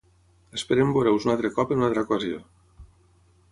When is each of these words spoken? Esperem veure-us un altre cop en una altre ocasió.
Esperem 0.59 0.93
veure-us 0.95 1.27
un 1.29 1.35
altre 1.35 1.53
cop 1.59 1.75
en 1.75 1.81
una 1.83 1.87
altre 1.91 2.07
ocasió. 2.09 2.43